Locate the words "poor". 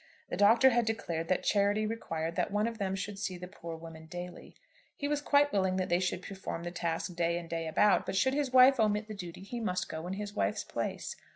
3.47-3.75